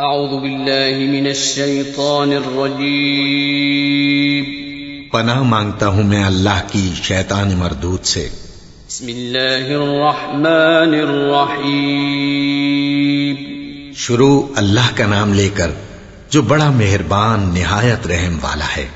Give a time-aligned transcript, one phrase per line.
[0.00, 5.08] أعوذ بالله من الشيطان الرجيم.
[5.08, 8.28] پناہ مانگتا ہوں میں اللہ کی شیطان مردود سے۔
[8.88, 10.94] بسم الله الرحمن
[12.28, 15.70] الرحيم شروع اللہ کا نام لے کر
[16.30, 18.88] جو بڑا مہربان نہایت رحم والا ہے۔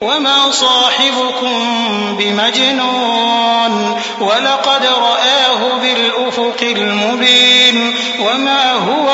[0.00, 9.05] وما صاحبكم بمجنون ولقد رآه بالأفق المبين وما هو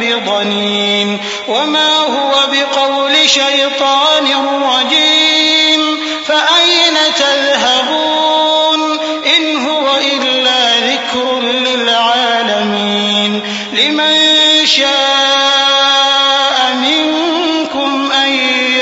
[0.00, 1.18] بضنين
[1.48, 4.26] وما هو بقول شيطان
[4.62, 8.98] رجيم فأين تذهبون
[9.36, 13.42] إن هو إلا ذكر للعالمين
[13.72, 14.16] لمن
[14.66, 18.32] شاء منكم أن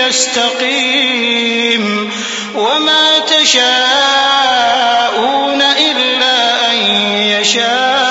[0.06, 1.84] يستقيم
[2.55, 3.72] وما تشاءون
[5.62, 6.77] إلا أن
[7.41, 8.03] يشاء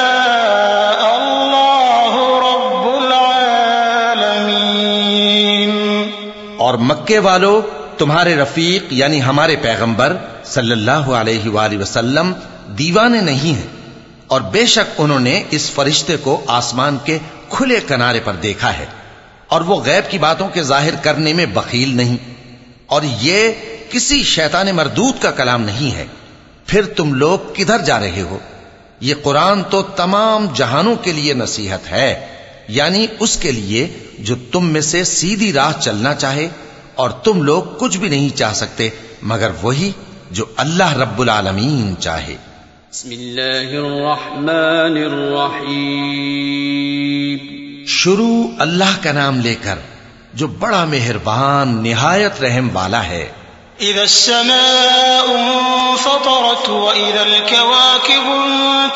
[6.83, 7.61] مکے والو،
[7.97, 12.33] تمہارے رفیق یعنی ہمارے پیغمبر صلی اللہ علیہ وآلہ وسلم
[12.79, 13.67] دیوانے نہیں ہیں۔
[14.27, 18.85] اور بے شک انہوں نے اس فرشتے کو آسمان کے کھلے کنارے پر دیکھا ہے۔
[19.47, 22.17] اور وہ غیب کی باتوں کے ظاہر کرنے میں بخیل نہیں۔
[22.85, 23.51] اور یہ
[23.89, 26.05] کسی شیطان مردود کا کلام نہیں ہے۔
[26.67, 28.37] پھر تم لوگ کدھر جا رہے ہو؟
[28.99, 32.25] یہ قرآن تو تمام جہانوں کے لیے نصیحت ہے
[32.67, 33.87] یعنی اس کے لیے
[34.19, 36.47] جو تم میں سے سیدھی راہ چلنا چاہے۔
[36.95, 38.89] اور تم لوگ کچھ بھی نہیں چاہ سکتے
[39.21, 39.91] مگر وہی
[40.31, 42.35] جو اللہ رب العالمین چاہے۔
[42.91, 47.37] بسم الله الرحمن الرحيم
[47.87, 49.75] شروع اللہ کا نام لے کر
[50.33, 53.31] جو بڑا مہربان نہایت رحم والا ہے۔
[53.81, 58.27] إذا السماء انفطرت وإذا الكواكب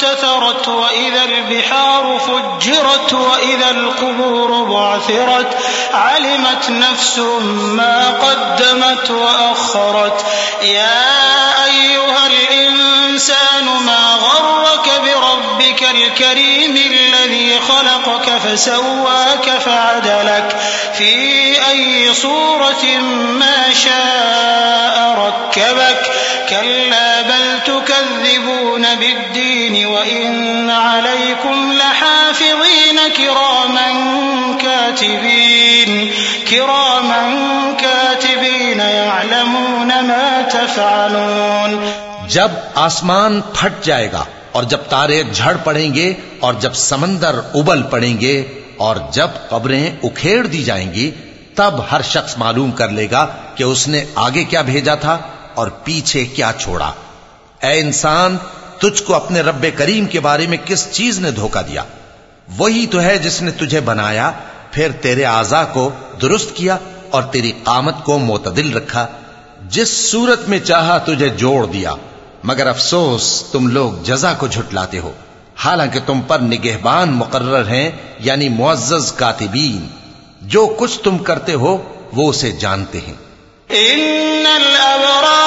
[0.04, 5.58] انتثرت وإذا البحار فجرت وإذا القبور بعثرت
[5.94, 7.18] علمت نفس
[7.58, 10.26] ما قدمت وأخرت.
[10.62, 20.56] يا أيها الإنسان ما غرك بربك الكريم الذي خلقك فسواك فعدلك؟
[20.94, 22.86] في أي صورة
[23.40, 26.12] ما شاء ركبك؟
[26.50, 29.47] كلا بل تكذبون بالدين
[29.98, 33.88] وإن عليكم لحافظين كراما
[34.62, 36.12] كاتبين
[36.50, 37.22] كراما
[37.82, 41.80] كاتبين يعلمون ما تفعلون
[42.30, 47.82] جب آسمان پھٹ جائے گا اور جب تارے جھڑ پڑیں گے اور جب سمندر ابل
[47.84, 48.36] پڑیں گے
[48.78, 51.12] اور جب قبریں اکھیڑ دی جائیں گی،
[51.56, 53.26] تب ہر شخص معلوم کر لے گا
[53.56, 55.18] کہ اس نے آگے کیا بھیجا تھا
[55.54, 56.92] اور پیچھے کیا چھوڑا۔
[57.64, 58.38] اے انسان
[58.80, 61.84] تجھ کو اپنے رب کریم کے بارے میں کس چیز نے دھوکا دیا؟
[62.58, 64.32] وہی تو ہے جس نے تجھے بنایا،
[64.72, 65.90] پھر تیرے اعضا کو
[66.22, 66.78] درست کیا
[67.10, 69.08] اور تیری قامت کو معتدل رکھا،
[69.70, 71.94] جس صورت میں چاہا تجھے جوڑ دیا۔
[72.44, 75.12] مگر افسوس، تم لوگ جزا کو جھٹلاتے ہو۔
[75.56, 79.88] حالانکہ تم پر نگہبان مقرر ہیں یعنی معزز کاتبین۔
[80.42, 83.14] جو کچھ تم کرتے ہو، وہ اسے جانتے ہیں۔
[83.74, 85.47] إن الأبرار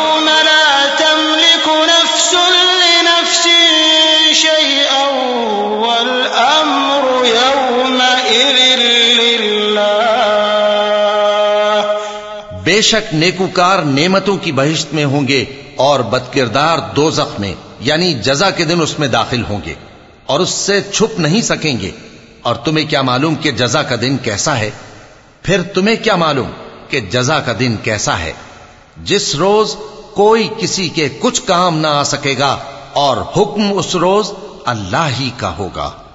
[12.63, 15.43] بے شک نیکوکار نعمتوں کی بہشت میں ہوں گے
[15.75, 19.73] اور بدکردار دوزخ میں یعنی جزا کے دن اس میں داخل ہوں گے،
[20.25, 21.91] اور اس سے چھپ نہیں سکیں گے۔
[22.41, 24.69] اور تمہیں کیا معلوم کہ جزا کا دن کیسا ہے؟
[25.43, 26.49] پھر تمہیں کیا معلوم
[26.89, 28.33] کہ جزا کا دن کیسا ہے؟
[29.03, 29.75] جس روز
[30.13, 32.57] کوئی کسی کے کچھ کام نہ آ سکے گا،
[32.93, 34.31] اور حکم اس روز
[34.65, 35.91] اللہ ہی کا ہوگا۔